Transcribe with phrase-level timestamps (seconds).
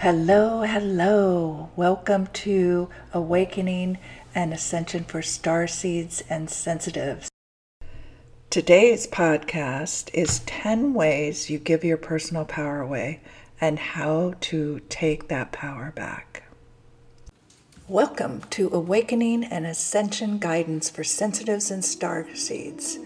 [0.00, 1.68] Hello, hello.
[1.76, 3.98] Welcome to Awakening
[4.34, 7.28] and Ascension for Star Seeds and Sensitives.
[8.48, 13.20] Today's podcast is 10 ways you give your personal power away
[13.60, 16.44] and how to take that power back.
[17.86, 22.98] Welcome to Awakening and Ascension Guidance for Sensitives and Star Seeds.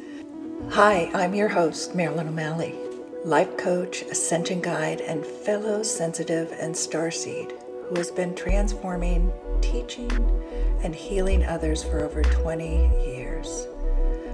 [0.68, 2.93] Hi, I'm your host, Marilyn O'Malley
[3.24, 10.10] life coach, ascension guide, and fellow sensitive and starseed who has been transforming, teaching,
[10.82, 12.64] and healing others for over 20
[13.06, 13.66] years.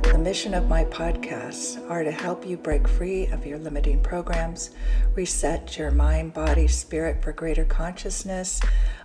[0.03, 4.71] The mission of my podcasts are to help you break free of your limiting programs,
[5.15, 8.61] reset your mind, body, spirit for greater consciousness,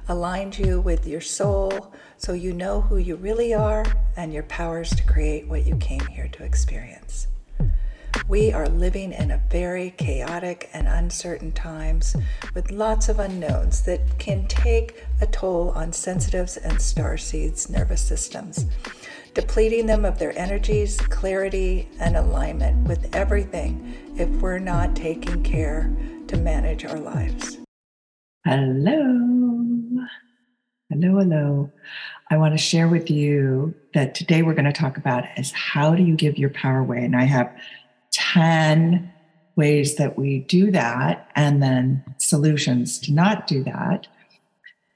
[0.08, 3.86] align you with your soul so you know who you really are
[4.18, 7.28] and your powers to create what you came here to experience.
[8.28, 12.16] We are living in a very chaotic and uncertain times
[12.54, 18.02] with lots of unknowns that can take a toll on sensitives and star seeds' nervous
[18.02, 18.66] systems,
[19.34, 25.96] depleting them of their energies, clarity, and alignment with everything if we're not taking care
[26.28, 27.60] to manage our lives.
[28.46, 29.36] Hello.
[30.90, 31.72] Hello, hello.
[32.30, 35.96] I want to share with you that today we're going to talk about is how
[35.96, 37.04] do you give your power away?
[37.04, 37.52] And I have
[38.16, 39.12] 10
[39.56, 44.08] ways that we do that and then solutions to not do that.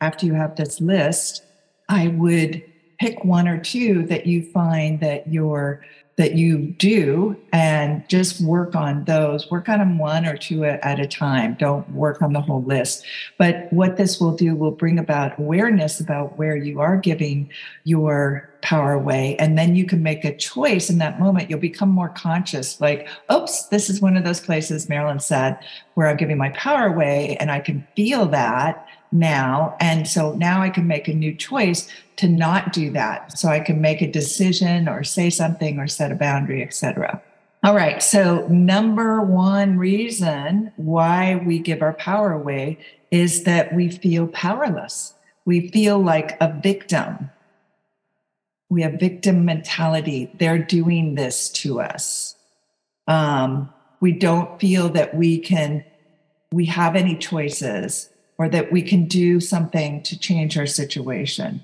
[0.02, 1.44] After you have this list,
[1.90, 2.64] I would
[3.00, 5.84] pick one or two that you find that you're
[6.20, 9.50] that you do and just work on those.
[9.50, 11.56] Work on them one or two at a time.
[11.58, 13.06] Don't work on the whole list.
[13.38, 17.50] But what this will do will bring about awareness about where you are giving
[17.86, 19.38] your power away.
[19.38, 21.50] And then you can make a choice in that moment.
[21.50, 25.58] You'll become more conscious like, oops, this is one of those places, Marilyn said,
[25.94, 27.38] where I'm giving my power away.
[27.40, 29.76] And I can feel that now.
[29.80, 33.38] And so now I can make a new choice to not do that.
[33.38, 37.22] So I can make a decision or say something or set a boundary, etc.
[37.64, 38.02] All right.
[38.02, 42.78] So number one reason why we give our power away
[43.12, 45.14] is that we feel powerless.
[45.46, 47.32] We feel like a victim.
[48.70, 50.32] We have victim mentality.
[50.38, 52.36] They're doing this to us.
[53.08, 55.84] Um, we don't feel that we can,
[56.52, 61.62] we have any choices or that we can do something to change our situation.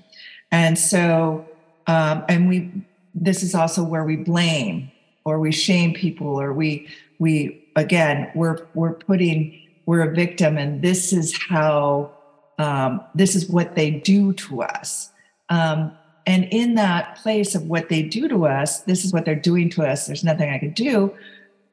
[0.52, 1.48] And so,
[1.86, 2.70] um, and we,
[3.14, 4.92] this is also where we blame
[5.24, 6.86] or we shame people or we,
[7.18, 12.12] we, again, we're, we're putting, we're a victim and this is how,
[12.58, 15.10] um, this is what they do to us.
[15.48, 19.34] Um, and in that place of what they do to us, this is what they're
[19.34, 21.14] doing to us, there's nothing I can do,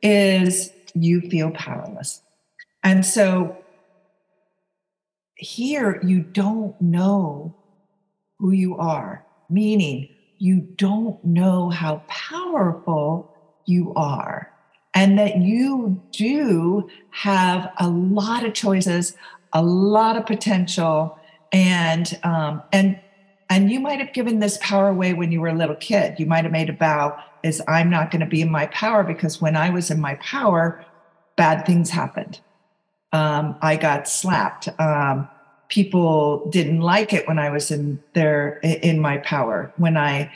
[0.01, 2.21] is you feel powerless.
[2.83, 3.57] And so
[5.43, 7.55] here you don't know
[8.39, 13.31] who you are, meaning you don't know how powerful
[13.65, 14.51] you are
[14.93, 19.15] and that you do have a lot of choices
[19.53, 21.17] a lot of potential
[21.51, 22.99] and um, and
[23.49, 26.19] and you might have given this power away when you were a little kid.
[26.19, 29.03] You might have made a vow is i'm not going to be in my power
[29.03, 30.83] because when i was in my power
[31.35, 32.39] bad things happened.
[33.11, 34.69] Um, i got slapped.
[34.79, 35.29] Um,
[35.73, 40.31] people didn't like it when I was in their in my power, when I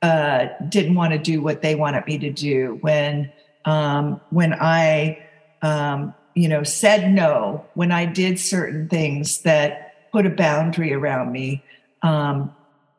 [0.00, 3.30] uh, didn't want to do what they wanted me to do, when
[3.66, 5.22] um, when I
[5.60, 11.32] um, you know said no, when I did certain things that put a boundary around
[11.32, 11.62] me,
[12.00, 12.54] um,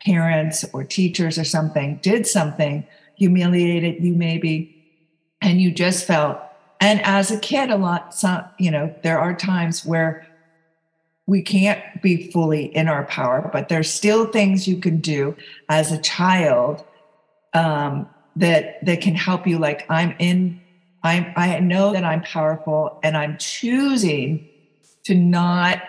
[0.05, 2.85] parents or teachers or something did something
[3.15, 4.75] humiliated you maybe,
[5.41, 6.39] and you just felt.
[6.79, 10.27] And as a kid, a lot, some, you know, there are times where
[11.25, 15.35] we can't be fully in our power, but there's still things you can do
[15.69, 16.83] as a child
[17.53, 19.57] um, that that can help you.
[19.57, 20.59] Like I'm in,
[21.03, 24.49] I'm I know that I'm powerful, and I'm choosing
[25.05, 25.81] to not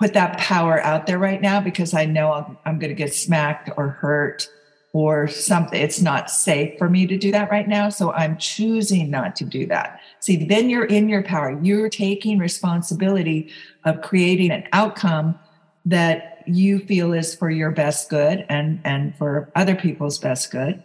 [0.00, 3.12] put that power out there right now because I know I'm, I'm going to get
[3.12, 4.48] smacked or hurt
[4.92, 5.80] or something.
[5.80, 7.88] It's not safe for me to do that right now.
[7.90, 10.00] So I'm choosing not to do that.
[10.18, 11.58] See, then you're in your power.
[11.62, 13.52] You're taking responsibility
[13.84, 15.38] of creating an outcome
[15.84, 20.82] that you feel is for your best good and, and for other people's best good.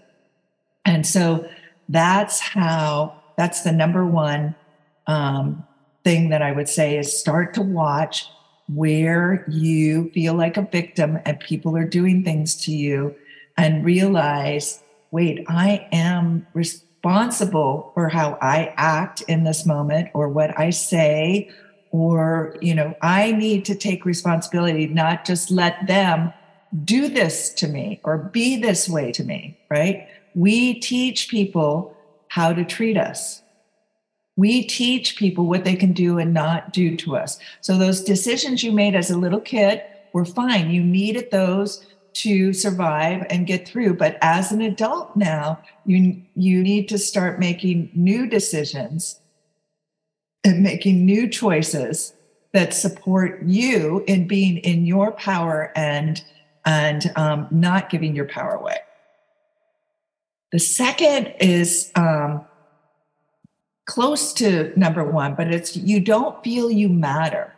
[0.85, 1.49] And so
[1.89, 4.55] that's how, that's the number one
[5.07, 5.65] um,
[6.03, 8.27] thing that I would say is start to watch
[8.67, 13.15] where you feel like a victim and people are doing things to you
[13.57, 14.81] and realize
[15.11, 21.49] wait, I am responsible for how I act in this moment or what I say
[21.91, 26.33] or you know i need to take responsibility not just let them
[26.83, 30.07] do this to me or be this way to me right?
[30.33, 31.95] We teach people
[32.27, 33.41] how to treat us.
[34.37, 37.39] We teach people what they can do and not do to us.
[37.61, 39.81] So those decisions you made as a little kid
[40.13, 40.69] were fine.
[40.71, 41.85] You needed those
[42.15, 43.95] to survive and get through.
[43.95, 49.19] But as an adult now you you need to start making new decisions
[50.43, 52.13] and making new choices
[52.53, 56.23] that support you in being in your power and
[56.65, 58.77] and um, not giving your power away.
[60.51, 62.45] The second is um,
[63.85, 67.51] close to number one but it's you don't feel you matter.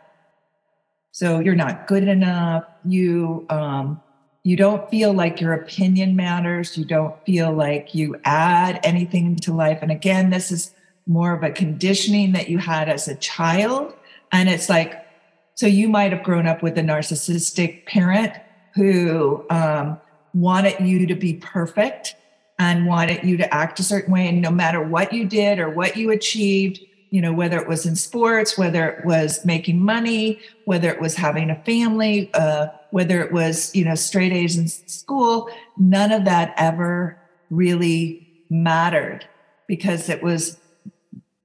[1.12, 2.64] So you're not good enough.
[2.84, 4.00] You um,
[4.48, 6.78] you don't feel like your opinion matters.
[6.78, 9.80] You don't feel like you add anything to life.
[9.82, 10.72] And again, this is
[11.06, 13.92] more of a conditioning that you had as a child.
[14.32, 15.06] And it's like,
[15.54, 18.32] so you might have grown up with a narcissistic parent
[18.74, 20.00] who um,
[20.32, 22.14] wanted you to be perfect
[22.58, 24.26] and wanted you to act a certain way.
[24.28, 26.80] And no matter what you did or what you achieved,
[27.10, 31.16] you know, whether it was in sports, whether it was making money, whether it was
[31.16, 36.24] having a family, uh, whether it was, you know, straight A's in school, none of
[36.24, 37.18] that ever
[37.50, 39.26] really mattered
[39.66, 40.58] because it was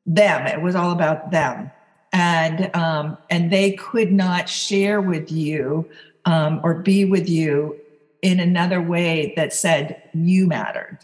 [0.05, 0.47] them.
[0.47, 1.71] It was all about them.
[2.11, 5.89] And um, and they could not share with you
[6.25, 7.79] um, or be with you
[8.21, 10.99] in another way that said you mattered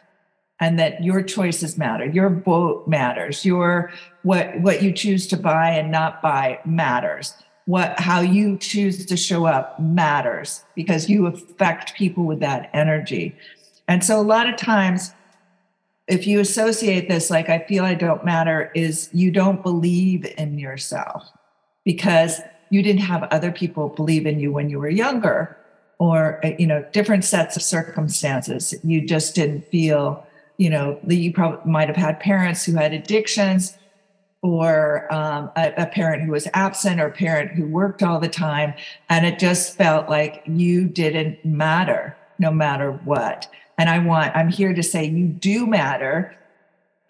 [0.59, 3.92] and that your choices matter your vote matters your
[4.24, 7.33] what what you choose to buy and not buy matters
[7.69, 13.36] what how you choose to show up matters because you affect people with that energy.
[13.88, 15.13] And so a lot of times
[16.07, 20.57] if you associate this like i feel i don't matter is you don't believe in
[20.57, 21.24] yourself
[21.86, 25.56] because you didn't have other people believe in you when you were younger
[26.00, 28.74] or uh, you know different sets of circumstances.
[28.83, 30.25] You just didn't feel
[30.60, 33.77] you know, that you probably might have had parents who had addictions
[34.41, 38.30] or um, a, a, parent who was absent or a parent who worked all the
[38.30, 38.74] time.
[39.09, 43.50] And it just felt like you didn't matter no matter what.
[43.77, 46.36] And I want, I'm here to say you do matter.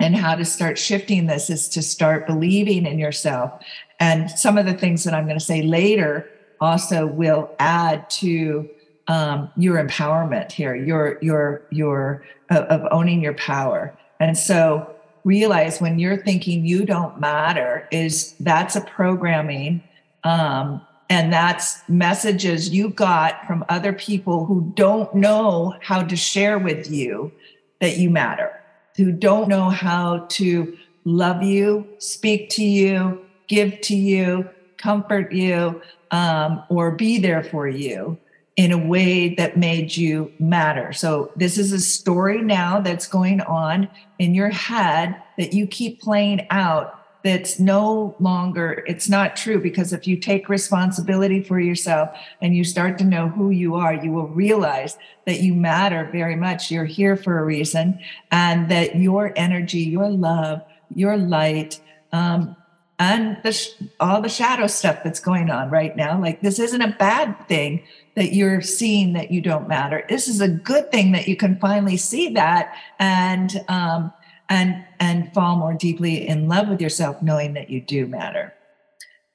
[0.01, 3.61] And how to start shifting this is to start believing in yourself.
[3.99, 6.29] And some of the things that I'm going to say later
[6.61, 8.69] also will add to
[9.09, 13.97] um, your empowerment here, your your your uh, of owning your power.
[14.19, 14.95] And so
[15.29, 19.83] realize when you're thinking you don't matter is that's a programming
[20.23, 26.57] um, and that's messages you got from other people who don't know how to share
[26.57, 27.31] with you
[27.79, 28.51] that you matter
[28.97, 35.79] who don't know how to love you speak to you give to you comfort you
[36.09, 38.17] um, or be there for you
[38.59, 40.91] in a way that made you matter.
[40.91, 43.87] So, this is a story now that's going on
[44.19, 49.93] in your head that you keep playing out that's no longer it's not true because
[49.93, 52.09] if you take responsibility for yourself
[52.41, 56.37] and you start to know who you are you will realize that you matter very
[56.37, 57.99] much you're here for a reason
[58.31, 60.61] and that your energy your love
[60.95, 61.81] your light
[62.13, 62.55] um,
[62.99, 63.67] and the,
[64.01, 66.19] all the shadow stuff that's going on right now.
[66.19, 67.83] Like, this isn't a bad thing
[68.15, 70.05] that you're seeing that you don't matter.
[70.09, 74.11] This is a good thing that you can finally see that and, um,
[74.49, 78.53] and, and fall more deeply in love with yourself, knowing that you do matter.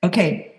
[0.02, 0.50] Okay.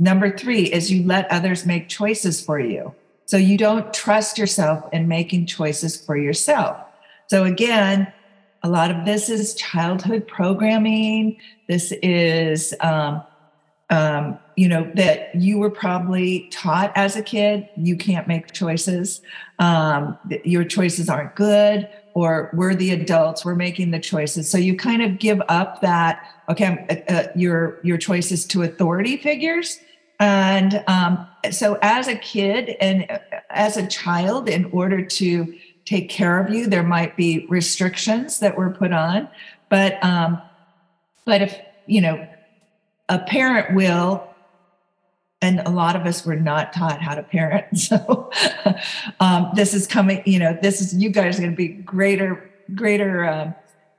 [0.00, 2.94] Number three is you let others make choices for you.
[3.26, 6.78] So you don't trust yourself in making choices for yourself.
[7.28, 8.12] So again,
[8.62, 11.36] a lot of this is childhood programming.
[11.68, 13.22] This is, um,
[13.90, 19.22] um, you know, that you were probably taught as a kid, you can't make choices.
[19.58, 24.50] Um, your choices aren't good, or we're the adults, we're making the choices.
[24.50, 29.16] So you kind of give up that, okay, uh, uh, your, your choices to authority
[29.16, 29.78] figures.
[30.20, 33.18] And um, so as a kid and uh,
[33.50, 35.56] as a child, in order to
[35.88, 36.66] take care of you.
[36.66, 39.26] There might be restrictions that were put on,
[39.70, 40.40] but um,
[41.24, 42.28] but if you know
[43.08, 44.28] a parent will,
[45.40, 48.30] and a lot of us were not taught how to parent, so
[49.20, 50.22] um, this is coming.
[50.26, 53.54] You know, this is you guys are going to be greater greater um,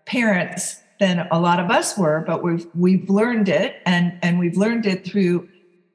[0.05, 4.57] parents than a lot of us were, but we've we've learned it, and and we've
[4.57, 5.49] learned it through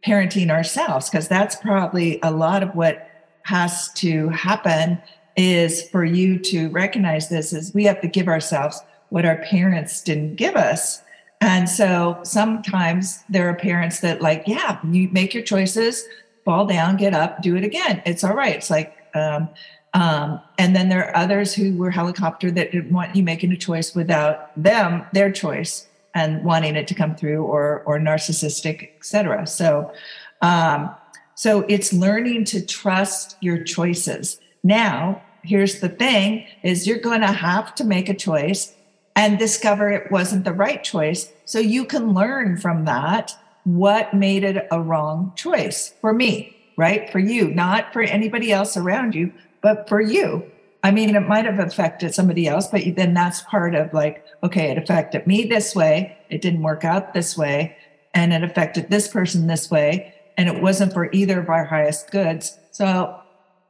[0.04, 3.08] parenting ourselves because that's probably a lot of what
[3.44, 5.00] has to happen
[5.36, 10.02] is for you to recognize this is we have to give ourselves what our parents
[10.02, 11.02] didn't give us
[11.44, 16.02] And so sometimes there are parents that like, yeah, you make your choices,
[16.44, 18.02] fall down, get up, do it again.
[18.06, 18.56] It's all right.
[18.56, 19.50] It's like, um,
[19.92, 23.58] um, and then there are others who were helicopter that didn't want you making a
[23.58, 29.46] choice without them, their choice, and wanting it to come through, or or narcissistic, etc.
[29.46, 29.92] So,
[30.40, 30.94] um,
[31.34, 34.40] so it's learning to trust your choices.
[34.62, 38.74] Now, here's the thing: is you're going to have to make a choice
[39.16, 44.44] and discover it wasn't the right choice, so you can learn from that what made
[44.44, 47.10] it a wrong choice for me, right?
[47.10, 49.32] For you, not for anybody else around you,
[49.62, 50.50] but for you.
[50.84, 54.70] I mean, it might have affected somebody else, but then that's part of like, okay,
[54.70, 56.18] it affected me this way.
[56.28, 57.74] It didn't work out this way.
[58.12, 60.14] And it affected this person this way.
[60.36, 62.58] And it wasn't for either of our highest goods.
[62.70, 63.18] So,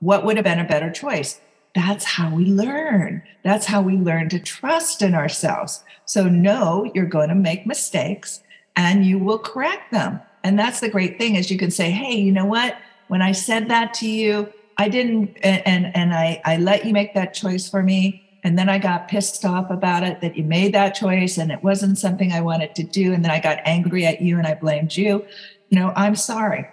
[0.01, 1.41] what would have been a better choice?
[1.75, 3.23] That's how we learn.
[3.43, 5.83] That's how we learn to trust in ourselves.
[6.05, 8.43] So, know you're going to make mistakes
[8.77, 10.21] and you will correct them.
[10.43, 12.77] And that's the great thing is you can say, hey, you know what?
[13.09, 17.15] When I said that to you, I didn't, and and I I let you make
[17.15, 20.75] that choice for me, and then I got pissed off about it that you made
[20.75, 24.05] that choice and it wasn't something I wanted to do, and then I got angry
[24.05, 25.25] at you and I blamed you.
[25.69, 26.69] You know, I'm sorry.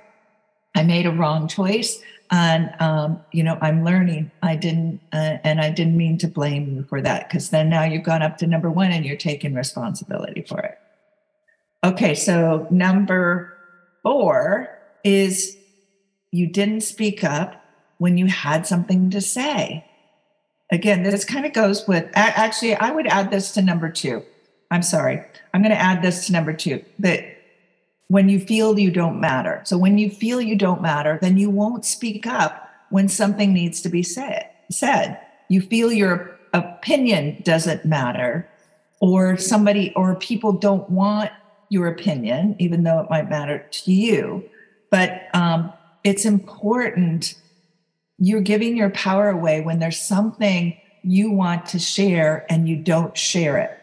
[0.76, 2.02] I made a wrong choice,
[2.32, 4.32] and um, you know I'm learning.
[4.42, 7.84] I didn't, uh, and I didn't mean to blame you for that because then now
[7.84, 10.78] you've gone up to number one and you're taking responsibility for it.
[11.84, 13.58] Okay, so number
[14.04, 14.70] four
[15.04, 15.58] is
[16.32, 17.62] you didn't speak up
[17.98, 19.86] when you had something to say.
[20.72, 24.24] Again, this kind of goes with actually, I would add this to number two.
[24.72, 25.22] I'm sorry.
[25.54, 27.26] I'm going to add this to number two that
[28.12, 29.62] when you feel you don't matter.
[29.64, 33.80] So when you feel you don't matter, then you won't speak up when something needs
[33.84, 34.50] to be said.
[34.70, 35.18] Said.
[35.48, 38.50] You feel your opinion doesn't matter,
[39.00, 41.32] or somebody or people don't want
[41.70, 44.44] your opinion, even though it might matter to you.
[44.90, 45.72] But um,
[46.04, 47.36] it's important
[48.18, 53.18] you're giving your power away when there's something you want to share and you don't
[53.18, 53.78] share it.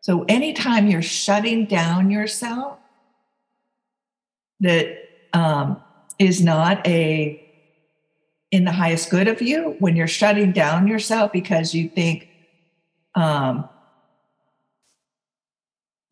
[0.00, 2.75] So anytime you're shutting down yourself,
[4.60, 4.96] that
[5.32, 5.82] um,
[6.18, 7.42] is not a
[8.50, 9.76] in the highest good of you.
[9.78, 12.28] When you're shutting down yourself because you think,
[13.14, 13.68] um,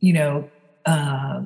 [0.01, 0.51] you know,
[0.85, 1.45] uh,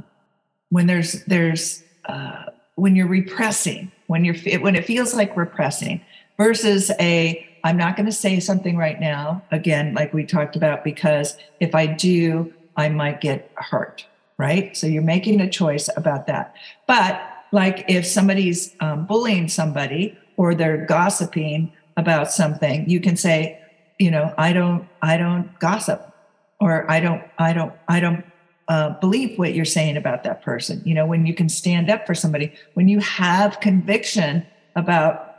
[0.71, 6.01] when there's there's uh, when you're repressing when you're when it feels like repressing
[6.37, 10.85] versus a I'm not going to say something right now again like we talked about
[10.85, 14.07] because if I do I might get hurt
[14.39, 16.55] right so you're making a choice about that
[16.87, 17.21] but
[17.53, 23.61] like if somebody's um, bullying somebody or they're gossiping about something you can say
[23.99, 26.13] you know I don't I don't gossip
[26.61, 28.25] or I don't I don't I don't
[28.69, 30.83] uh, believe what you're saying about that person.
[30.85, 35.37] You know, when you can stand up for somebody, when you have conviction about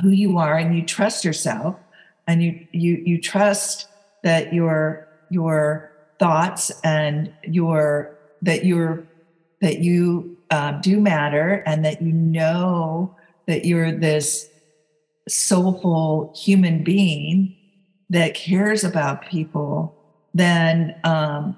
[0.00, 1.76] who you are and you trust yourself
[2.26, 3.88] and you you you trust
[4.22, 9.04] that your your thoughts and your that you're
[9.60, 13.14] that you uh, do matter and that you know
[13.46, 14.48] that you're this
[15.28, 17.56] soulful human being
[18.10, 19.94] that cares about people
[20.34, 21.56] then um,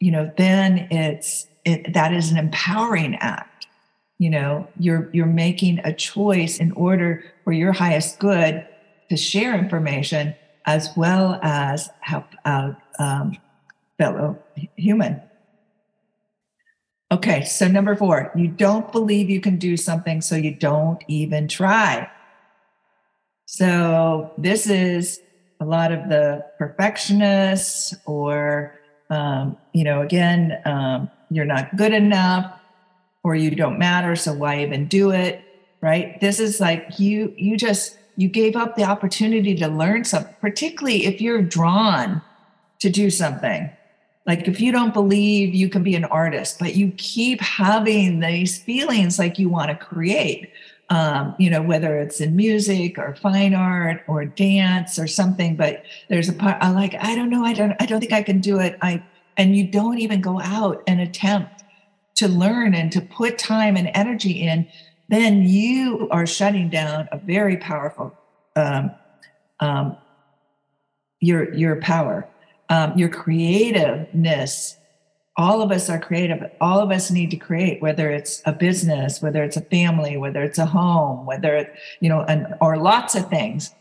[0.00, 3.66] you know, then it's it, that is an empowering act.
[4.18, 8.66] You know, you're you're making a choice in order for your highest good
[9.10, 10.34] to share information
[10.66, 13.36] as well as help out um,
[13.98, 14.38] fellow
[14.76, 15.20] human.
[17.12, 21.48] Okay, so number four, you don't believe you can do something, so you don't even
[21.48, 22.08] try.
[23.46, 25.20] So this is
[25.60, 32.58] a lot of the perfectionists or um, you know, again, um, you're not good enough
[33.24, 34.14] or you don't matter.
[34.16, 35.42] So why even do it?
[35.80, 36.20] Right.
[36.20, 41.06] This is like you, you just, you gave up the opportunity to learn something, particularly
[41.06, 42.22] if you're drawn
[42.80, 43.70] to do something.
[44.30, 48.62] Like if you don't believe you can be an artist, but you keep having these
[48.62, 50.52] feelings like you want to create,
[50.88, 55.56] um, you know, whether it's in music or fine art or dance or something.
[55.56, 58.22] But there's a part I like, I don't know, I don't, I don't think I
[58.22, 58.78] can do it.
[58.80, 59.02] I
[59.36, 61.64] and you don't even go out and attempt
[62.14, 64.68] to learn and to put time and energy in,
[65.08, 68.16] then you are shutting down a very powerful
[68.54, 68.92] um,
[69.58, 69.96] um,
[71.18, 72.28] your your power,
[72.70, 74.76] um, your creativeness
[75.36, 76.50] all of us are creative.
[76.60, 80.42] All of us need to create whether it's a business whether it's a family whether
[80.42, 83.74] it's a home whether it, you know and or lots of things.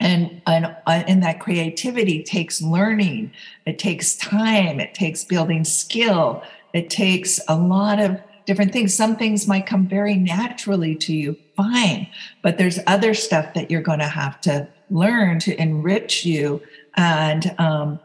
[0.00, 3.32] And, and and that creativity takes learning.
[3.66, 4.78] It takes time.
[4.78, 6.42] It takes building skill.
[6.72, 8.94] It takes a lot of different things.
[8.94, 12.06] Some things might come very naturally to you fine.
[12.42, 16.62] But there's other stuff that you're going to have to learn to enrich you
[16.96, 17.98] and um,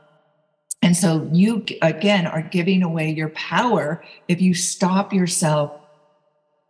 [0.84, 5.72] and so you again are giving away your power if you stop yourself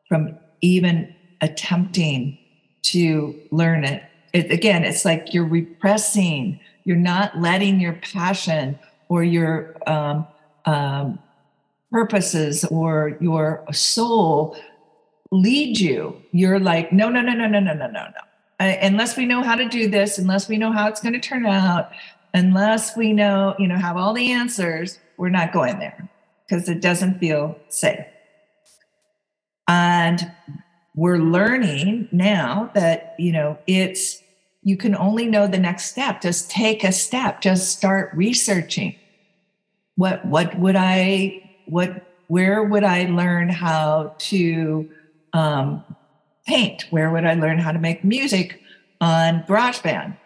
[0.08, 2.38] from even attempting
[2.84, 4.04] to learn it
[4.34, 8.78] it, again, it's like you're repressing, you're not letting your passion
[9.08, 10.28] or your um,
[10.66, 11.20] um,
[11.92, 14.58] purposes or your soul
[15.32, 16.20] lead you.
[16.32, 18.12] You're like, no, no, no, no, no, no, no, no, no.
[18.60, 21.46] Unless we know how to do this, unless we know how it's going to turn
[21.46, 21.92] out,
[22.34, 26.10] unless we know, you know, have all the answers, we're not going there
[26.48, 28.06] because it doesn't feel safe.
[29.68, 30.32] And
[30.96, 34.22] we're learning now that, you know, it's
[34.64, 36.22] you can only know the next step.
[36.22, 37.42] Just take a step.
[37.42, 38.96] Just start researching.
[39.96, 44.90] What what would I what where would I learn how to
[45.34, 45.84] um,
[46.48, 46.86] paint?
[46.90, 48.62] Where would I learn how to make music
[49.02, 50.18] on GarageBand?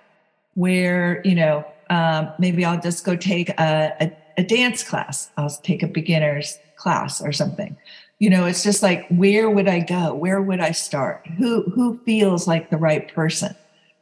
[0.54, 5.30] Where you know um, maybe I'll just go take a, a, a dance class.
[5.38, 7.76] I'll take a beginner's class or something.
[8.20, 10.14] You know, it's just like where would I go?
[10.14, 11.28] Where would I start?
[11.38, 13.56] Who who feels like the right person?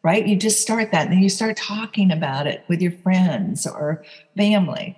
[0.06, 0.28] right?
[0.28, 4.06] You just start that and then you start talking about it with your friends or
[4.38, 4.96] family.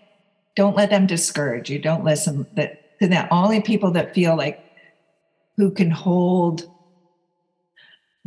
[0.53, 1.79] Don't let them discourage you.
[1.79, 3.29] Don't listen that to that.
[3.32, 4.62] Only people that feel like
[5.56, 6.70] who can hold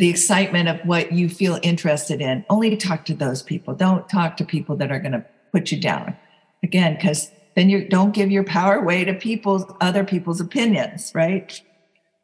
[0.00, 2.42] the excitement of what you feel interested in.
[2.49, 3.75] Only talk to those people.
[3.75, 6.16] Don't talk to people that are going to put you down.
[6.62, 11.61] Again, because then you don't give your power away to people's other people's opinions, right?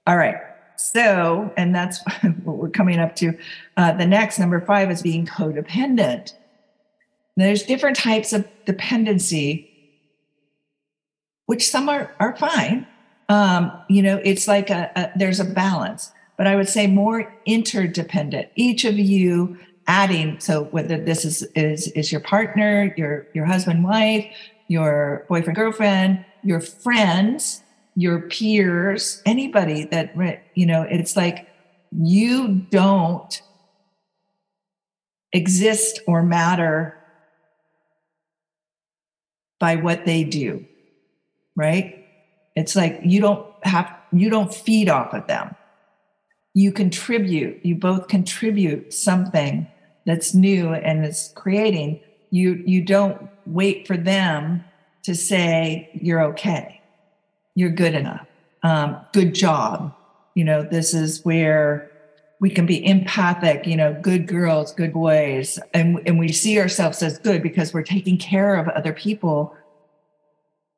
[0.06, 0.37] All right.
[0.76, 2.00] So, and that's
[2.45, 3.37] what we're coming up to.
[3.76, 6.33] Uh, the next number five is being codependent.
[7.37, 9.71] There's different types of dependency,
[11.45, 12.87] which some are, are fine.
[13.28, 17.32] Um, you know, it's like a, a there's a balance, but I would say more
[17.46, 18.48] interdependent.
[18.54, 23.84] Each of you adding, so whether this is is is your partner, your your husband,
[23.84, 24.26] wife,
[24.68, 27.62] your boyfriend, girlfriend, your friends,
[27.94, 30.14] your peers, anybody that,
[30.54, 31.49] you know, it's like
[31.90, 33.40] you don't
[35.32, 36.94] exist or matter
[39.58, 40.64] by what they do,
[41.56, 42.06] right?
[42.54, 45.54] It's like you don't have, you don't feed off of them.
[46.56, 49.69] You contribute, you both contribute something
[50.06, 52.00] that's new and it's creating.
[52.30, 54.64] You, you don't wait for them
[55.02, 56.76] to say you're okay
[57.56, 58.26] you're good enough.
[58.62, 59.92] Um, good job.
[60.34, 61.90] You know, this is where
[62.38, 65.58] we can be empathic, you know, good girls, good boys.
[65.73, 69.56] And, and we see ourselves as good because we're taking care of other people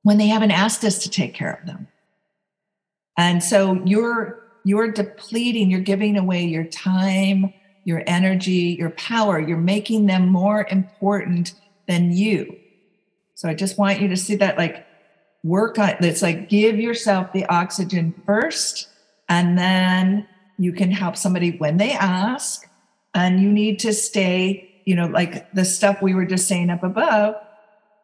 [0.04, 1.88] when they haven't asked us to take care of them.
[3.18, 7.54] And so you're you're depleting, you're giving away your time,
[7.84, 9.40] your energy, your power.
[9.40, 11.54] You're making them more important
[11.86, 12.54] than you.
[13.34, 14.86] So I just want you to see that like
[15.42, 18.88] work on it's like give yourself the oxygen first
[19.28, 20.26] and then
[20.58, 22.68] you can help somebody when they ask
[23.14, 26.82] and you need to stay you know like the stuff we were just saying up
[26.82, 27.36] above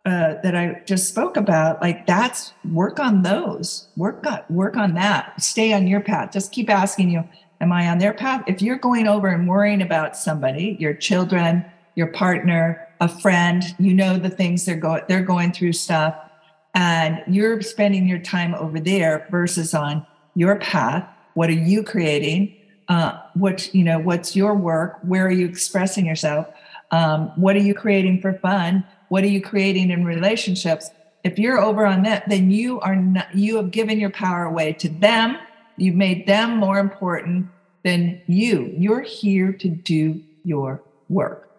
[0.04, 3.88] uh, that i just spoke about like that's work on those.
[3.96, 5.40] Work on work on that.
[5.40, 6.32] Stay on your path.
[6.32, 7.24] Just keep asking you
[7.60, 8.44] am i on their path?
[8.46, 11.64] If you're going over and worrying about somebody your children
[11.94, 16.14] your partner a friend you know the things they're going they're going through stuff
[16.74, 21.08] and you're spending your time over there versus on your path.
[21.34, 22.56] What are you creating?
[22.88, 24.98] Uh, what you know what's your work?
[25.02, 26.46] Where are you expressing yourself?
[26.90, 30.90] Um, what are you creating for fun what are you creating in relationships?
[31.22, 34.72] If you're over on that then you are not you have given your power away
[34.74, 35.38] to them.
[35.76, 37.48] You've made them more important
[37.82, 38.72] than you.
[38.76, 41.50] You're here to do your work.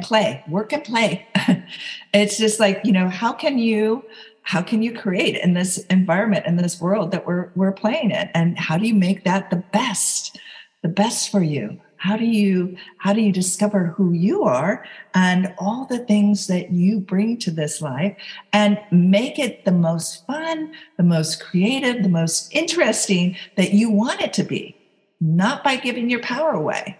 [0.00, 1.26] Play work and play.
[2.12, 4.04] It's just like you know how can you
[4.42, 8.28] how can you create in this environment in this world that we're we're playing in?
[8.34, 10.38] And how do you make that the best
[10.82, 15.54] the best for you how do you how do you discover who you are and
[15.58, 18.16] all the things that you bring to this life
[18.52, 24.20] and make it the most fun the most creative the most interesting that you want
[24.20, 24.76] it to be
[25.20, 26.98] not by giving your power away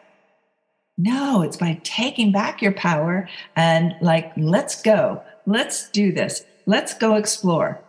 [0.97, 5.23] no, it's by taking back your power and like, let's go.
[5.47, 6.45] Let's do this.
[6.67, 7.83] Let's go explore.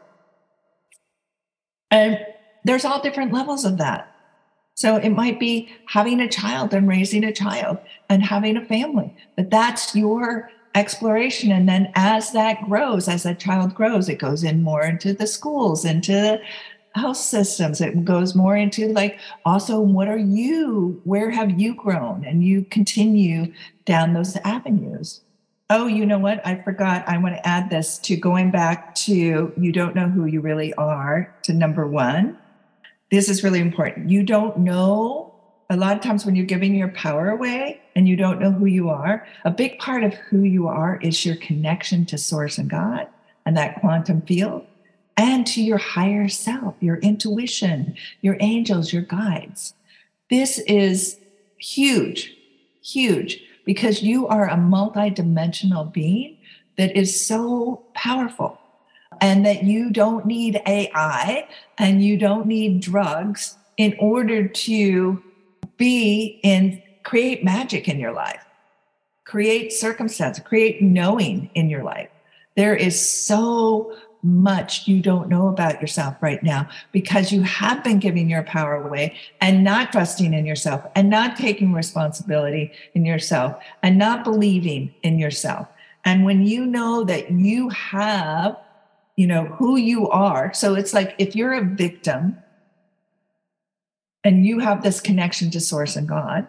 [1.91, 2.19] And
[2.63, 4.12] there's all different levels of that.
[4.75, 7.77] So it might be having a child and raising a child
[8.09, 11.51] and having a family, but that's your exploration.
[11.51, 15.27] And then as that grows, as that child grows, it goes in more into the
[15.27, 16.41] schools, into the
[16.99, 17.79] health systems.
[17.79, 22.25] It goes more into like also what are you, where have you grown?
[22.25, 23.53] And you continue
[23.85, 25.21] down those avenues.
[25.69, 26.45] Oh, you know what?
[26.45, 27.07] I forgot.
[27.07, 30.73] I want to add this to going back to you don't know who you really
[30.73, 32.38] are to number one
[33.15, 34.10] this is really important.
[34.10, 35.34] You don't know
[35.69, 38.65] a lot of times when you're giving your power away and you don't know who
[38.65, 42.69] you are, a big part of who you are is your connection to source and
[42.69, 43.08] God
[43.45, 44.65] and that quantum field
[45.15, 49.73] and to your higher self, your intuition, your angels, your guides.
[50.30, 51.17] This is
[51.58, 52.36] huge,
[52.84, 56.38] huge, because you are a multidimensional being
[56.78, 58.60] that is so powerful
[59.21, 61.47] and that you don't need AI
[61.78, 65.21] and you don't need drugs in order to
[65.78, 68.43] be in create magic in your life,
[69.25, 72.10] create circumstance, create knowing in your life.
[72.56, 77.99] There is so much you don't know about yourself right now because you have been
[77.99, 83.62] giving your power away and not trusting in yourself and not taking responsibility in yourself
[83.84, 85.67] and not believing in yourself.
[86.06, 88.58] And when you know that you have
[89.15, 90.54] you know who you are.
[90.54, 92.38] So it's like if you're a victim
[94.23, 96.47] and you have this connection to source and god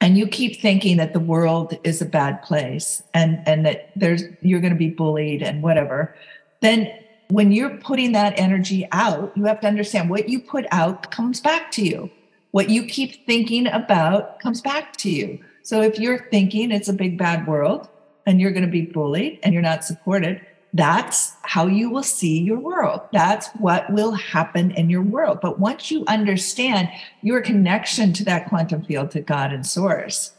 [0.00, 4.22] and you keep thinking that the world is a bad place and and that there's
[4.42, 6.14] you're going to be bullied and whatever
[6.60, 6.92] then
[7.30, 11.40] when you're putting that energy out you have to understand what you put out comes
[11.40, 12.10] back to you.
[12.50, 15.40] What you keep thinking about comes back to you.
[15.62, 17.88] So if you're thinking it's a big bad world
[18.26, 20.40] and you're going to be bullied and you're not supported
[20.74, 23.02] that's how you will see your world.
[23.12, 25.38] That's what will happen in your world.
[25.40, 26.88] But once you understand
[27.22, 30.32] your connection to that quantum field, to God and source,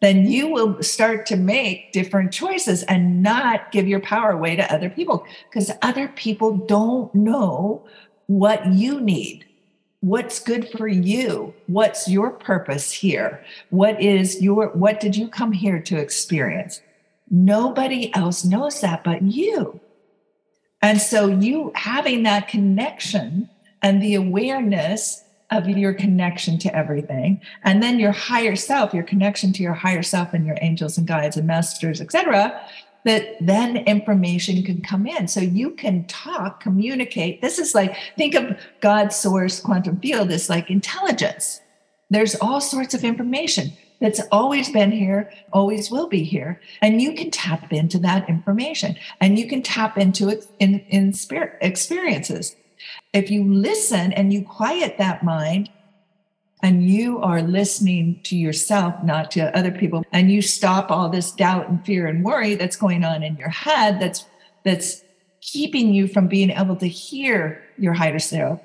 [0.00, 4.72] then you will start to make different choices and not give your power away to
[4.72, 7.86] other people because other people don't know
[8.26, 9.44] what you need.
[10.00, 11.54] What's good for you?
[11.66, 13.44] What's your purpose here?
[13.68, 16.80] What is your, what did you come here to experience?
[17.30, 19.80] Nobody else knows that but you.
[20.82, 23.48] And so, you having that connection
[23.82, 29.52] and the awareness of your connection to everything, and then your higher self, your connection
[29.52, 32.60] to your higher self and your angels and guides and masters, etc.,
[33.04, 35.28] that then information can come in.
[35.28, 37.42] So you can talk, communicate.
[37.42, 41.60] This is like, think of God's source quantum field as like intelligence.
[42.10, 46.60] There's all sorts of information that's always been here, always will be here.
[46.82, 51.12] And you can tap into that information and you can tap into it in, in
[51.12, 52.56] spirit experiences.
[53.12, 55.70] If you listen and you quiet that mind
[56.64, 61.30] and you are listening to yourself, not to other people, and you stop all this
[61.30, 64.26] doubt and fear and worry that's going on in your head that's
[64.64, 65.04] that's
[65.40, 68.60] keeping you from being able to hear your higher self.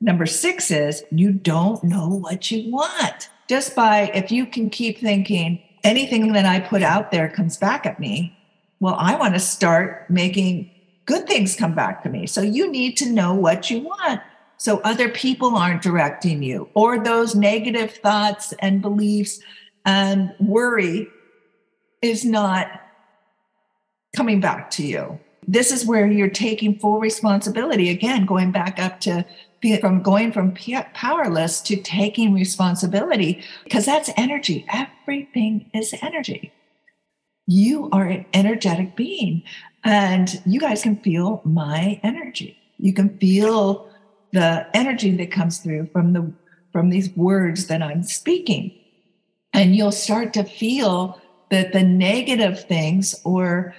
[0.00, 4.98] Number six is you don't know what you want just by if you can keep
[4.98, 8.36] thinking anything that I put out there comes back at me,
[8.80, 10.70] well, I want to start making
[11.06, 12.26] good things come back to me.
[12.26, 14.20] So you need to know what you want
[14.56, 19.40] so other people aren't directing you or those negative thoughts and beliefs
[19.84, 21.08] and worry
[22.00, 22.80] is not
[24.16, 25.18] coming back to you.
[25.46, 27.90] This is where you're taking full responsibility.
[27.90, 29.26] Again, going back up to
[29.80, 30.54] from going from
[30.94, 34.66] powerless to taking responsibility because that's energy.
[34.72, 36.52] Everything is energy.
[37.46, 39.42] You are an energetic being,
[39.82, 42.56] and you guys can feel my energy.
[42.78, 43.88] You can feel
[44.32, 46.32] the energy that comes through from the
[46.72, 48.72] from these words that I'm speaking.
[49.52, 53.74] And you'll start to feel that the negative things or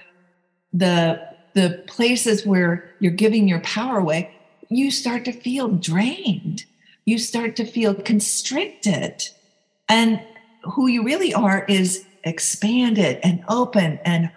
[0.72, 1.20] the
[1.54, 4.35] the places where you're giving your power away
[4.68, 6.64] you start to feel drained.
[7.04, 9.28] You start to feel constricted.
[9.88, 10.20] And
[10.62, 14.30] who you really are is expanded and open and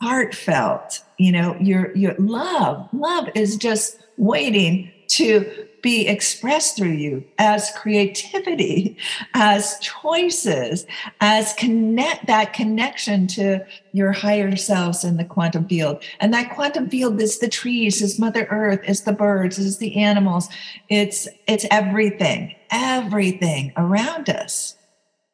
[0.00, 1.02] heartfelt.
[1.18, 7.70] You know, your your love, love is just waiting to be expressed through you as
[7.76, 8.96] creativity,
[9.34, 10.86] as choices,
[11.20, 16.02] as connect that connection to your higher selves in the quantum field.
[16.20, 19.96] And that quantum field is the trees, is Mother Earth, is the birds, is the
[19.96, 20.48] animals.
[20.88, 24.76] It's it's everything, everything around us.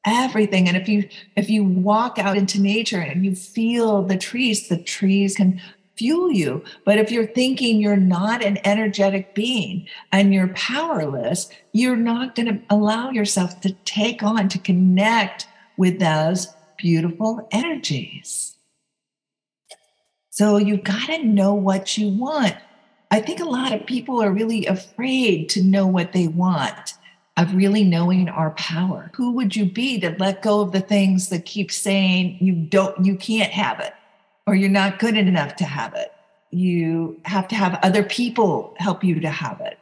[0.08, 0.68] Everything.
[0.68, 4.78] And if you if you walk out into nature and you feel the trees, the
[4.80, 5.60] trees can
[5.96, 6.62] fuel you.
[6.84, 12.46] But if you're thinking you're not an energetic being and you're powerless, you're not going
[12.46, 18.56] to allow yourself to take on, to connect with those beautiful energies.
[20.30, 22.56] So you've got to know what you want.
[23.10, 26.94] I think a lot of people are really afraid to know what they want,
[27.36, 29.10] of really knowing our power.
[29.14, 33.04] Who would you be to let go of the things that keep saying you don't,
[33.04, 33.94] you can't have it?
[34.46, 36.12] Or you're not good enough to have it.
[36.50, 39.78] You have to have other people help you to have it.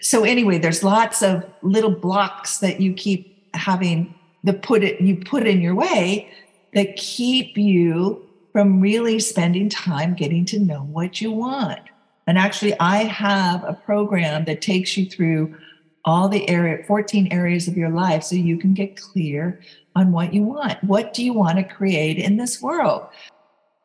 [0.00, 4.14] So anyway, there's lots of little blocks that you keep having
[4.44, 6.30] the put it you put in your way
[6.74, 11.80] that keep you from really spending time getting to know what you want.
[12.26, 15.56] And actually, I have a program that takes you through
[16.04, 19.60] all the area 14 areas of your life so you can get clear
[19.96, 20.82] on what you want.
[20.84, 23.08] What do you want to create in this world?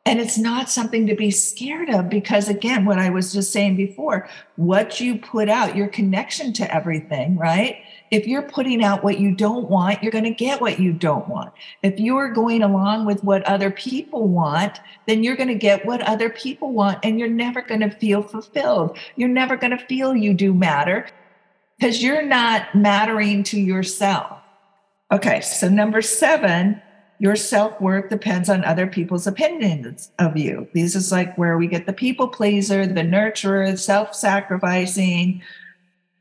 [0.03, 3.75] And it's not something to be scared of because, again, what I was just saying
[3.75, 7.83] before, what you put out, your connection to everything, right?
[8.09, 11.29] If you're putting out what you don't want, you're going to get what you don't
[11.29, 11.53] want.
[11.83, 16.01] If you're going along with what other people want, then you're going to get what
[16.01, 18.97] other people want and you're never going to feel fulfilled.
[19.15, 21.07] You're never going to feel you do matter
[21.77, 24.39] because you're not mattering to yourself.
[25.11, 26.81] Okay, so number seven
[27.21, 30.67] your self worth depends on other people's opinions of you.
[30.73, 35.43] This is like where we get the people pleaser, the nurturer, self sacrificing.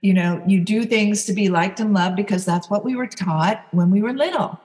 [0.02, 3.06] You know, you do things to be liked and loved because that's what we were
[3.06, 4.60] taught when we were little.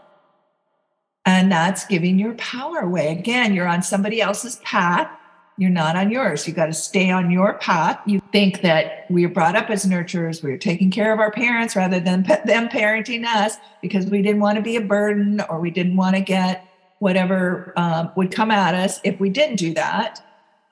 [1.25, 3.17] And that's giving your power away.
[3.17, 5.09] Again, you're on somebody else's path
[5.57, 6.47] you're not on yours.
[6.47, 7.99] You got to stay on your path.
[8.05, 10.43] You think that we are brought up as nurturers.
[10.43, 14.41] We are taking care of our parents rather than them parenting us because we didn't
[14.41, 16.67] want to be a burden or we didn't want to get
[16.99, 20.21] whatever um, would come at us if we didn't do that.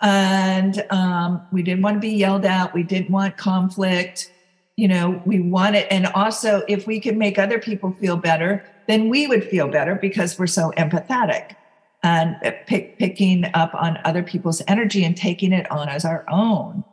[0.01, 2.73] And um, we didn't want to be yelled at.
[2.73, 4.31] We didn't want conflict.
[4.75, 9.07] You know, we wanted, and also if we could make other people feel better, then
[9.07, 11.55] we would feel better because we're so empathetic
[12.03, 12.35] and
[12.67, 16.83] pick, picking up on other people's energy and taking it on as our own.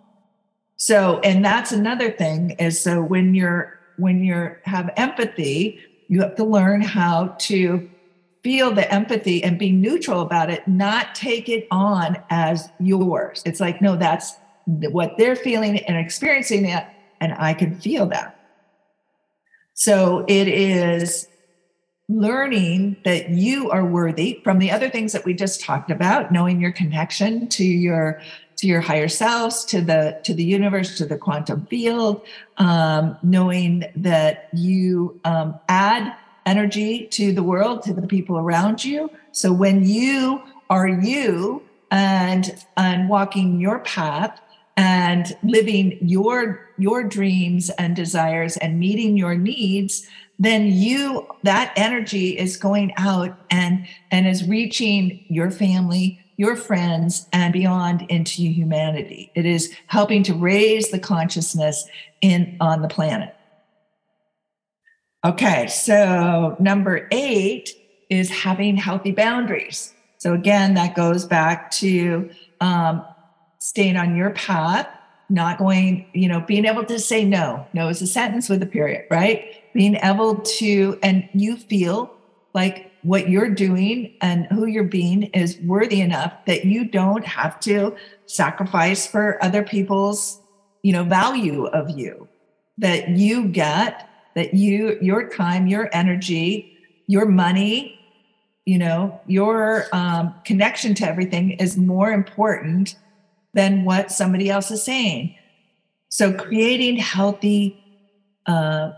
[0.76, 6.36] So and that's another thing is so when you're when you're have empathy you have
[6.36, 7.88] to learn how to
[8.42, 13.42] feel the empathy and be neutral about it not take it on as yours.
[13.44, 14.34] It's like no that's
[14.66, 16.86] what they're feeling and experiencing it
[17.20, 18.38] and i can feel that.
[19.74, 21.26] So it is
[22.10, 26.60] learning that you are worthy from the other things that we just talked about knowing
[26.60, 28.20] your connection to your
[28.56, 32.20] to your higher selves to the to the universe to the quantum field
[32.56, 36.14] um, knowing that you um, add
[36.46, 39.08] energy to the world to the people around you.
[39.30, 44.40] So when you are you and and walking your path
[44.76, 50.08] and living your your dreams and desires and meeting your needs
[50.40, 57.28] then you that energy is going out and and is reaching your family your friends
[57.34, 59.30] and beyond into humanity.
[59.34, 61.86] It is helping to raise the consciousness
[62.22, 63.36] in on the planet.
[65.24, 67.74] Okay so number eight
[68.08, 69.94] is having healthy boundaries.
[70.16, 73.04] So again that goes back to um,
[73.58, 74.88] staying on your path
[75.28, 77.66] not going you know being able to say no.
[77.74, 82.14] No is a sentence with a period right being able to, and you feel
[82.54, 87.58] like what you're doing and who you're being is worthy enough that you don't have
[87.60, 87.94] to
[88.26, 90.40] sacrifice for other people's,
[90.82, 92.28] you know, value of you,
[92.78, 97.98] that you get that you, your time, your energy, your money,
[98.64, 102.96] you know, your um, connection to everything is more important
[103.54, 105.34] than what somebody else is saying.
[106.08, 107.82] So creating healthy
[108.46, 108.92] uh,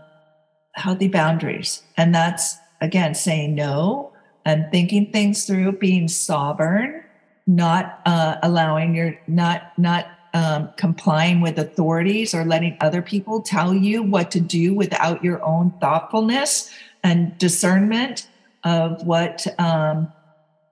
[0.73, 1.83] healthy boundaries.
[1.97, 4.11] And that's again saying no
[4.45, 7.03] and thinking things through, being sovereign,
[7.47, 13.73] not uh, allowing your not not um, complying with authorities or letting other people tell
[13.73, 16.71] you what to do without your own thoughtfulness
[17.03, 18.27] and discernment
[18.63, 20.11] of what um,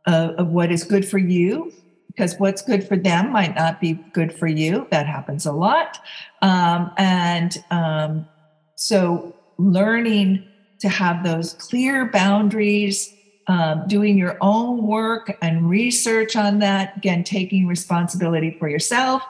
[0.08, 1.72] of, of what is good for you.
[2.08, 4.86] Because what's good for them might not be good for you.
[4.92, 5.98] That happens a lot.
[6.42, 8.28] Um, and um,
[8.76, 10.44] so learning
[10.80, 13.14] to have those clear boundaries,
[13.48, 16.98] um, doing your own work and research on that.
[16.98, 19.24] Again, taking responsibility for yourself,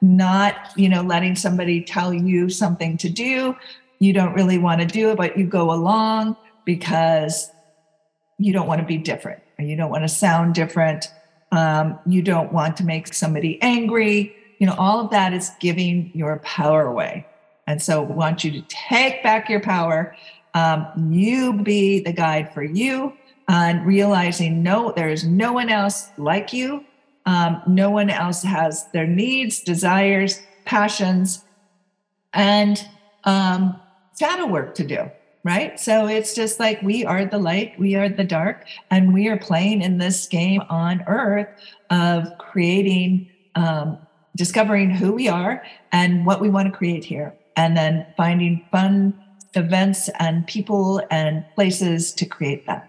[0.00, 3.56] not you know letting somebody tell you something to do.
[3.98, 7.50] You don't really want to do it, but you go along because
[8.38, 11.10] you don't want to be different or you don't want to sound different
[11.50, 14.36] Um, you don't want to make somebody angry.
[14.58, 17.26] You know, all of that is giving your power away.
[17.68, 20.16] And so, I want you to take back your power.
[20.54, 23.12] Um, you be the guide for you,
[23.46, 26.84] and realizing no, there is no one else like you.
[27.26, 31.44] Um, no one else has their needs, desires, passions,
[32.32, 32.84] and
[33.24, 33.78] um,
[34.18, 35.10] shadow work to do
[35.44, 35.80] right?
[35.80, 39.38] So it's just like we are the light, we are the dark, and we are
[39.38, 41.48] playing in this game on earth
[41.88, 43.98] of creating, um,
[44.36, 49.12] discovering who we are and what we want to create here, and then finding fun
[49.54, 52.88] events and people and places to create that.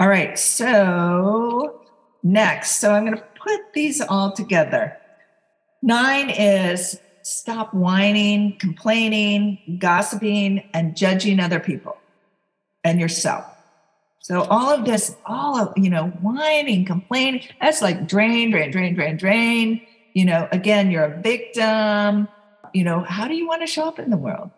[0.00, 1.80] All right, so
[2.24, 4.96] next, so I'm going to put these all together.
[5.80, 11.96] Nine is stop whining, complaining, gossiping, and judging other people
[12.82, 13.44] and yourself.
[14.22, 18.94] So all of this, all of, you know, whining, complaining, that's like drain, drain, drain,
[18.94, 19.86] drain, drain.
[20.14, 22.26] You know, again, you're a victim.
[22.74, 24.50] You know, how do you want to show up in the world?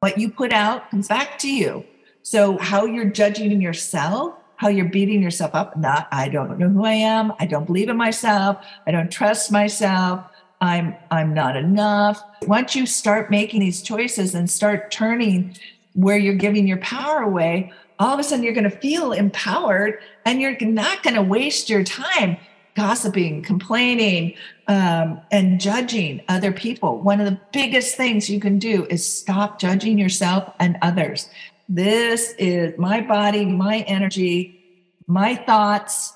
[0.00, 1.84] What you put out comes back to you.
[2.22, 6.84] So how you're judging yourself, how you're beating yourself up, not, I don't know who
[6.86, 7.34] I am.
[7.38, 8.64] I don't believe in myself.
[8.86, 10.24] I don't trust myself.
[10.62, 12.22] I'm I'm not enough.
[12.42, 15.56] Once you start making these choices and start turning
[15.94, 19.98] where you're giving your power away, all of a sudden you're going to feel empowered
[20.24, 22.38] and you're not going to waste your time
[22.80, 24.34] gossiping, complaining,
[24.66, 26.98] um, and judging other people.
[26.98, 31.28] One of the biggest things you can do is stop judging yourself and others.
[31.68, 34.58] This is my body, my energy,
[35.06, 36.14] my thoughts,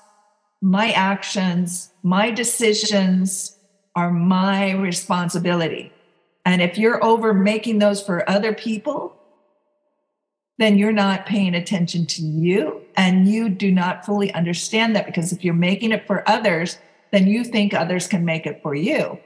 [0.59, 3.55] my actions, my decisions,
[3.95, 5.93] are my responsibility.
[6.45, 9.15] And if you're over making those for other people,
[10.57, 15.31] then you're not paying attention to you and you do not fully understand that because
[15.31, 16.77] if you're making it for others,
[17.11, 19.19] then you think others can make it for you.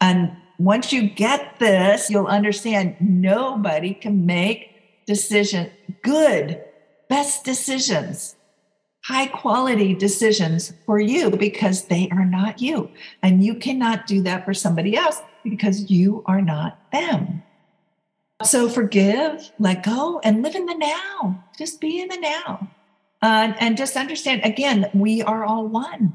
[0.00, 5.70] And once you get this, you'll understand nobody can make decision
[6.02, 6.62] good,
[7.08, 8.36] best decisions
[9.02, 12.90] high quality decisions for you because they are not you.
[13.22, 17.42] And you cannot do that for somebody else because you are not them.
[18.42, 21.44] So forgive, let go, and live in the now.
[21.58, 22.70] Just be in the now.
[23.22, 26.14] Uh, and just understand again, we are all one.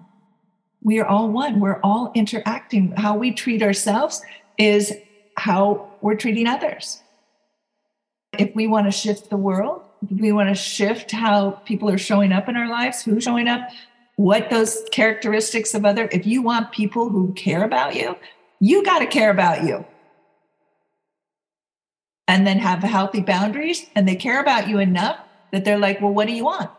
[0.81, 1.59] We are all one.
[1.59, 2.91] We're all interacting.
[2.91, 4.21] How we treat ourselves
[4.57, 4.93] is
[5.37, 7.01] how we're treating others.
[8.37, 12.31] If we want to shift the world, we want to shift how people are showing
[12.31, 13.61] up in our lives, who's showing up,
[14.17, 18.15] what those characteristics of other, if you want people who care about you,
[18.59, 19.85] you got to care about you.
[22.27, 25.19] And then have healthy boundaries, and they care about you enough
[25.51, 26.71] that they're like, well, what do you want?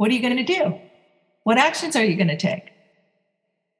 [0.00, 0.80] What are you going to do?
[1.44, 2.72] What actions are you going to take?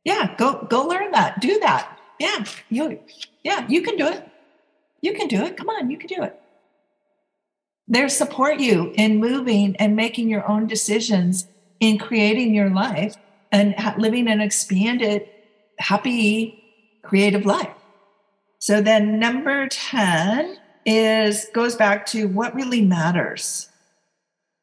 [0.05, 1.41] Yeah, go go learn that.
[1.41, 1.99] Do that.
[2.19, 3.01] Yeah, you
[3.43, 4.29] yeah, you can do it.
[5.01, 5.57] You can do it.
[5.57, 6.41] Come on, you can do it
[7.91, 11.49] they support you in moving and making your own decisions
[11.81, 13.17] in creating your life
[13.51, 15.29] and living an expanded,
[15.81, 16.63] happy,
[17.03, 17.75] creative life.
[18.61, 20.57] So then number 10
[20.87, 23.70] is goes back to what really matters.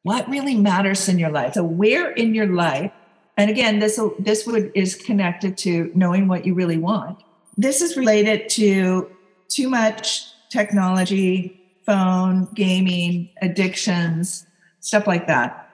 [0.07, 1.55] What really matters in your life?
[1.55, 2.93] So where in your life,
[3.35, 7.19] and again, this this would is connected to knowing what you really want.
[7.57, 9.11] This is related to
[9.49, 14.45] too much technology, phone, gaming, addictions,
[14.79, 15.69] stuff like that.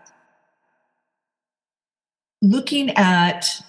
[2.42, 3.62] Looking at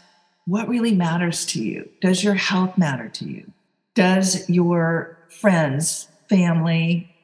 [0.46, 1.90] what really matters to you.
[2.00, 3.52] Does your health matter to you?
[3.94, 7.14] Does your friends, family,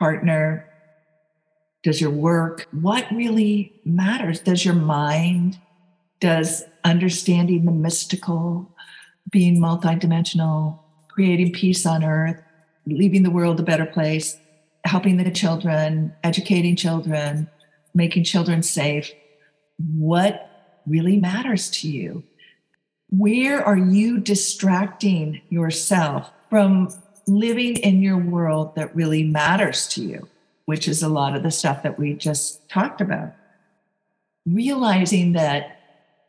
[0.00, 0.68] partner,
[1.84, 4.40] does your work, what really matters?
[4.40, 5.58] Does your mind,
[6.18, 8.74] does understanding the mystical,
[9.30, 12.42] being multidimensional, creating peace on earth,
[12.86, 14.36] leaving the world a better place,
[14.84, 17.48] helping the children, educating children,
[17.94, 19.12] making children safe.
[19.78, 22.24] What really matters to you?
[23.10, 26.88] Where are you distracting yourself from
[27.26, 30.28] living in your world that really matters to you,
[30.66, 33.32] which is a lot of the stuff that we just talked about?
[34.46, 35.78] Realizing that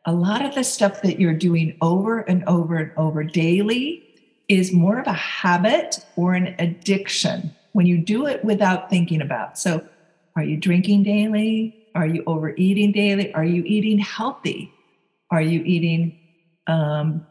[0.05, 4.03] a lot of the stuff that you're doing over and over and over daily
[4.47, 9.57] is more of a habit or an addiction when you do it without thinking about.
[9.57, 9.85] So,
[10.35, 11.87] are you drinking daily?
[11.95, 13.33] Are you overeating daily?
[13.33, 14.71] Are you eating healthy?
[15.31, 16.17] Are you eating,
[16.67, 17.25] um,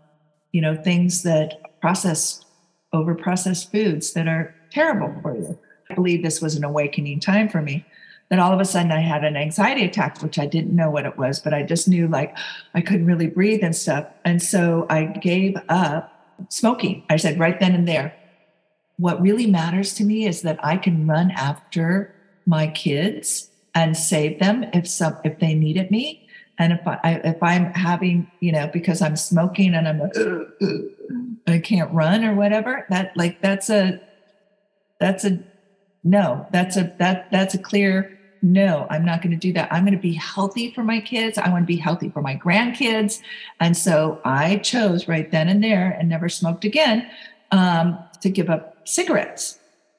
[0.52, 2.46] you know, things that processed,
[2.92, 5.58] over processed foods that are terrible for you?
[5.94, 7.84] Believe this was an awakening time for me
[8.30, 11.06] that all of a sudden I had an anxiety attack, which I didn't know what
[11.06, 12.36] it was, but I just knew like
[12.74, 14.06] I couldn't really breathe and stuff.
[14.24, 16.10] And so I gave up
[16.48, 17.04] smoking.
[17.10, 18.14] I said right then and there,
[18.96, 22.14] what really matters to me is that I can run after
[22.46, 26.26] my kids and save them if some if they needed me.
[26.58, 30.16] And if I if I'm having, you know, because I'm smoking and I'm like,
[31.46, 34.00] I can't run or whatever, that like that's a
[35.00, 35.40] that's a
[36.04, 39.72] no, that's a that that's a clear no, I'm not going to do that.
[39.72, 41.38] I'm going to be healthy for my kids.
[41.38, 43.22] I want to be healthy for my grandkids.
[43.58, 47.08] And so I chose right then and there and never smoked again
[47.52, 49.58] um, to give up cigarettes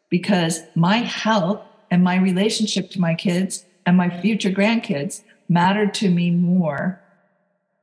[0.10, 6.12] because my health and my relationship to my kids and my future grandkids mattered to
[6.12, 7.02] me more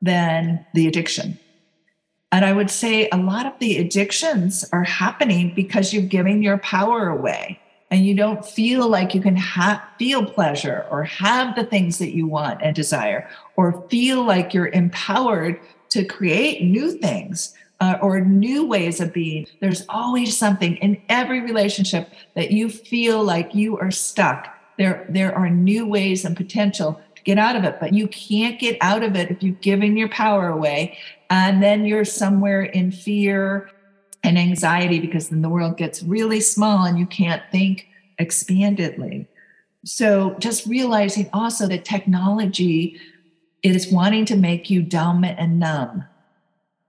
[0.01, 1.41] than the addiction.
[2.31, 6.59] And I would say a lot of the addictions are happening because you're giving your
[6.59, 7.59] power away
[7.93, 12.16] and you don't feel like you can ha- feel pleasure or have the things that
[12.16, 18.18] you want and desire or feel like you're empowered to create new things uh, or
[18.22, 19.47] new ways of being.
[19.61, 24.49] There's always something in every relationship that you feel like you are stuck.
[24.78, 28.59] There there are new ways and potential to get out of it but you can't
[28.59, 30.97] get out of it if you've given your power away
[31.28, 33.70] and then you're somewhere in fear
[34.25, 37.89] and anxiety because then the world gets really small and you can't think
[38.20, 39.27] expandedly.
[39.85, 43.01] So just realizing also that technology
[43.62, 46.05] is wanting to make you dumb and numb.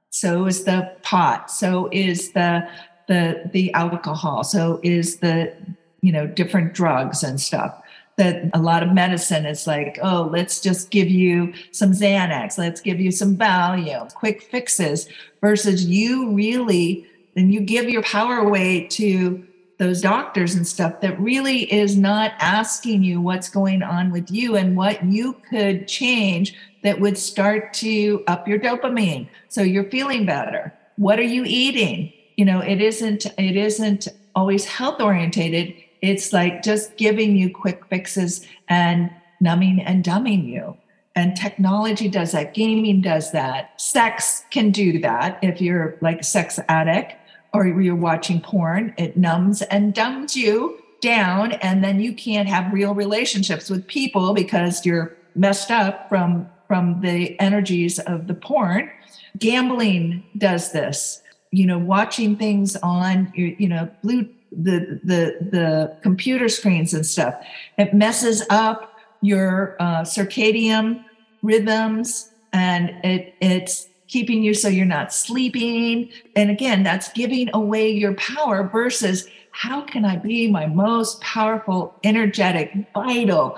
[0.10, 1.50] So is the pot.
[1.50, 2.68] So is the
[3.08, 4.44] the the alcohol.
[4.44, 5.54] So is the
[6.02, 7.80] you know different drugs and stuff.
[8.18, 12.80] That a lot of medicine is like, oh, let's just give you some Xanax, let's
[12.80, 15.10] give you some Valium, quick fixes,
[15.42, 19.46] versus you really then you give your power away to
[19.80, 24.56] those doctors and stuff that really is not asking you what's going on with you
[24.56, 29.28] and what you could change that would start to up your dopamine.
[29.50, 30.74] So you're feeling better.
[30.98, 32.14] What are you eating?
[32.38, 35.76] You know it isn't it isn't always health orientated.
[36.02, 40.78] It's like just giving you quick fixes and numbing and dumbing you.
[41.16, 42.54] And technology does that.
[42.54, 43.80] Gaming does that.
[43.80, 47.14] Sex can do that if you're like a sex addict
[47.54, 51.54] or you're watching porn, it numbs and dumbs you down.
[51.54, 57.01] And then you can't have real relationships with people because you're messed up from, from
[57.01, 58.89] the energies of the porn.
[59.38, 61.22] Gambling does this.
[61.51, 67.36] You know, watching things on, you know, blue the the the computer screens and stuff.
[67.78, 71.04] It messes up your uh, circadian
[71.41, 76.07] rhythms, and it it's keeping you so you're not sleeping.
[76.36, 81.95] And again, that's giving away your power versus how can I be my most powerful,
[82.03, 83.57] energetic, vital,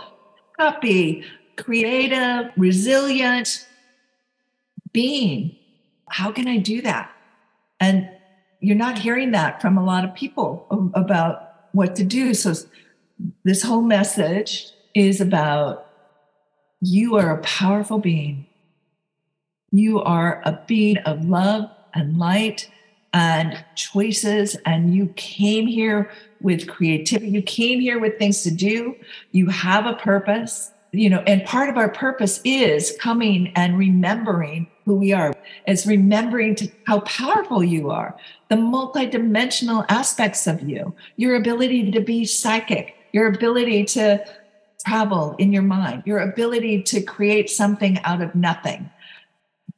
[0.58, 1.26] happy,
[1.58, 3.68] creative, resilient
[4.94, 5.58] being?
[6.08, 7.12] How can I do that?
[7.82, 8.10] And
[8.62, 12.34] you're not hearing that from a lot of people about what to do.
[12.34, 12.54] So,
[13.44, 15.86] this whole message is about
[16.80, 18.48] you are a powerful being
[19.80, 22.70] you are a being of love and light
[23.14, 26.12] and choices, and you came here
[26.42, 27.32] with creativity.
[27.32, 28.96] You came here with things to do.
[29.32, 34.68] You have a purpose, you know, and part of our purpose is coming and remembering
[34.84, 35.34] who we are.
[35.66, 38.16] It's remembering how powerful you are,
[38.50, 44.26] the multidimensional aspects of you, your ability to be psychic, your ability to
[44.86, 48.90] travel in your mind, your ability to create something out of nothing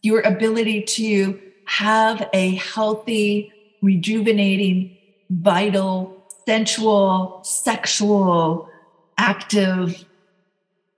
[0.02, 4.98] your ability to have a healthy, rejuvenating,
[5.30, 8.70] vital, sensual, sexual,
[9.18, 10.06] active,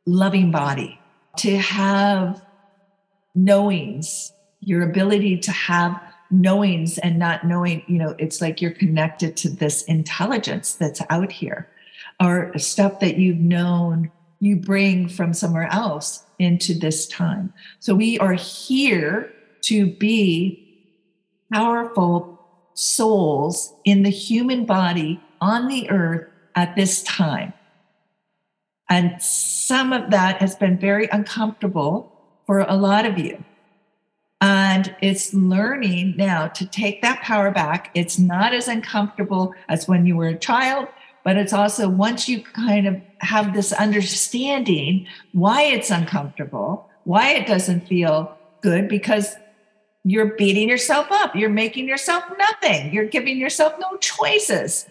[0.06, 1.00] loving body,
[1.38, 2.42] to have
[3.34, 6.00] knowings, your ability to have
[6.32, 11.32] knowings and not knowing, you know, it's like you're connected to this intelligence that's out
[11.32, 11.68] here.
[12.22, 17.54] Or stuff that you've known you bring from somewhere else into this time.
[17.80, 19.32] So we are here
[19.62, 20.66] to be
[21.54, 22.40] powerful
[22.74, 27.54] souls in the human body on the earth at this time.
[28.90, 32.12] And some of that has been very uncomfortable
[32.46, 33.44] for a lot of you.
[34.42, 37.92] And it's learning now to take that power back.
[37.94, 40.88] It's not as uncomfortable as when you were a child
[41.24, 47.48] but it's also once you kind of have this understanding why it's uncomfortable, why it
[47.48, 49.36] doesn't feel good, because
[50.04, 54.86] you're beating yourself up, you're making yourself nothing, you're giving yourself no choices.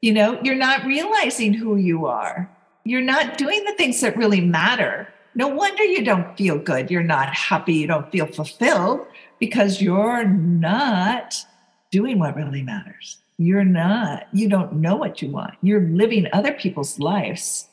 [0.00, 2.50] You know, you're not realizing who you are.
[2.84, 5.06] You're not doing the things that really matter.
[5.34, 6.90] No wonder you don't feel good.
[6.90, 7.74] You're not happy.
[7.74, 9.06] You don't feel fulfilled
[9.38, 11.46] because you're not
[11.92, 13.18] doing what really matters.
[13.38, 15.54] You're not, you don't know what you want.
[15.62, 17.68] You're living other people's lives.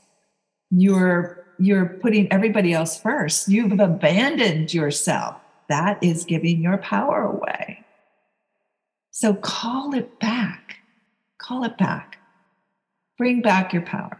[0.69, 3.49] You're you're putting everybody else first.
[3.49, 5.35] You've abandoned yourself.
[5.67, 7.83] That is giving your power away.
[9.11, 10.77] So call it back.
[11.37, 12.17] Call it back.
[13.17, 14.17] Bring back your power.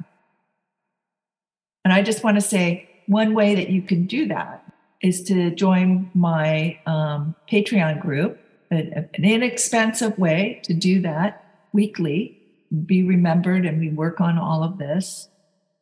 [1.85, 4.63] And I just want to say one way that you can do that
[5.01, 8.37] is to join my um, Patreon group,
[8.71, 12.37] an inexpensive way to do that weekly,
[12.85, 15.27] be remembered, and we work on all of this,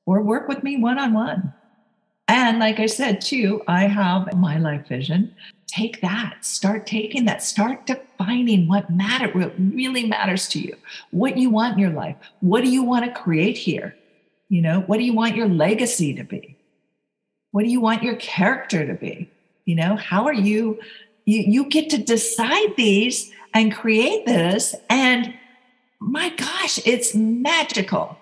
[0.05, 1.53] or work with me one on one.
[2.27, 5.33] And like I said, too, I have my life vision.
[5.67, 10.75] Take that, start taking that, start defining what matter, what really matters to you,
[11.11, 12.15] what you want in your life.
[12.39, 13.95] What do you want to create here?
[14.49, 16.57] You know, what do you want your legacy to be?
[17.51, 19.29] What do you want your character to be?
[19.65, 20.79] You know, how are you?
[21.27, 24.73] You, you get to decide these and create this.
[24.89, 25.33] And
[25.99, 28.17] my gosh, it's magical.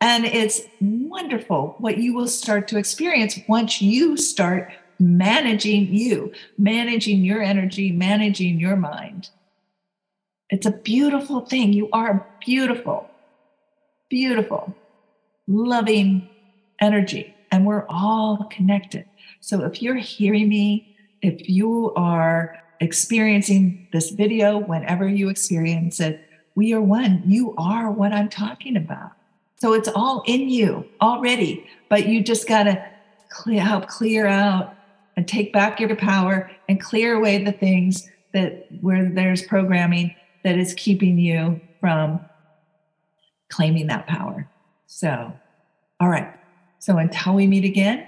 [0.00, 7.24] And it's wonderful what you will start to experience once you start managing you, managing
[7.24, 9.30] your energy, managing your mind.
[10.48, 11.72] It's a beautiful thing.
[11.72, 13.08] You are beautiful,
[14.08, 14.74] beautiful,
[15.46, 16.28] loving
[16.80, 19.04] energy, and we're all connected.
[19.40, 20.89] So if you're hearing me,
[21.22, 27.22] if you are experiencing this video, whenever you experience it, we are one.
[27.26, 29.12] You are what I'm talking about.
[29.56, 32.84] So it's all in you already, but you just got to
[33.28, 34.74] clear, help clear out
[35.16, 40.14] and take back your power and clear away the things that where there's programming
[40.44, 42.20] that is keeping you from
[43.50, 44.48] claiming that power.
[44.86, 45.32] So,
[45.98, 46.32] all right.
[46.78, 48.06] So until we meet again,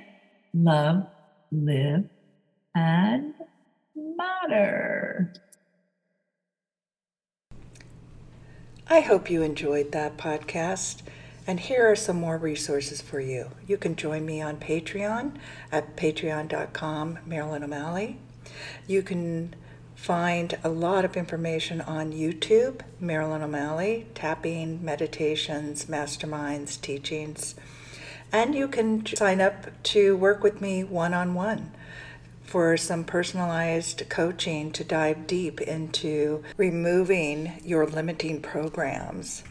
[0.54, 1.06] love,
[1.50, 2.04] live,
[2.74, 3.34] and
[3.94, 5.32] matter.
[8.88, 11.02] I hope you enjoyed that podcast.
[11.46, 13.50] And here are some more resources for you.
[13.66, 15.36] You can join me on Patreon
[15.72, 18.18] at patreon.com, Marilyn O'Malley.
[18.86, 19.54] You can
[19.96, 27.56] find a lot of information on YouTube, Marilyn O'Malley, tapping, meditations, masterminds, teachings.
[28.30, 31.72] And you can sign up to work with me one on one
[32.52, 39.42] for some personalized coaching to dive deep into removing your limiting programs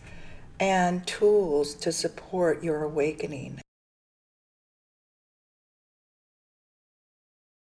[0.59, 3.59] and tools to support your awakening.